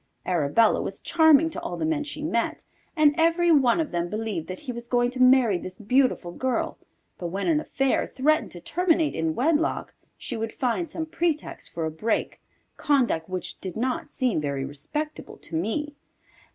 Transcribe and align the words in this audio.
Arabella 0.25 0.81
was 0.81 0.99
charming 0.99 1.47
to 1.51 1.61
all 1.61 1.77
the 1.77 1.85
men 1.85 2.03
she 2.03 2.23
met, 2.23 2.63
and 2.95 3.13
every 3.19 3.51
one 3.51 3.79
of 3.79 3.91
them 3.91 4.09
believed 4.09 4.47
that 4.47 4.57
he 4.61 4.71
was 4.71 4.87
going 4.87 5.11
to 5.11 5.21
marry 5.21 5.59
this 5.59 5.77
beautiful 5.77 6.31
girl, 6.31 6.79
but 7.19 7.27
when 7.27 7.47
an 7.47 7.59
affair 7.59 8.07
threatened 8.07 8.49
to 8.49 8.59
terminate 8.59 9.13
in 9.13 9.35
wedlock, 9.35 9.93
she 10.17 10.35
would 10.35 10.53
find 10.53 10.89
some 10.89 11.05
pretext 11.05 11.71
for 11.71 11.85
a 11.85 11.91
break, 11.91 12.41
conduct 12.77 13.29
which 13.29 13.59
did 13.61 13.77
not 13.77 14.09
seem 14.09 14.41
very 14.41 14.65
respectable 14.65 15.37
to 15.37 15.55
me. 15.55 15.93